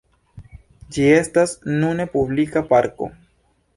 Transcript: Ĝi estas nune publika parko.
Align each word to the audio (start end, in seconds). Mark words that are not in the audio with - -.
Ĝi 0.95 1.05
estas 1.17 1.53
nune 1.83 2.07
publika 2.15 2.65
parko. 2.73 3.11